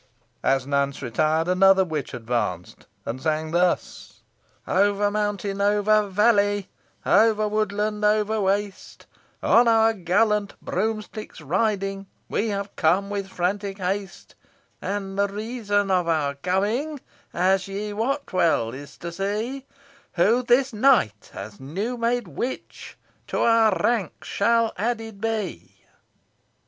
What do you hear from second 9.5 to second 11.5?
our gallant broomsticks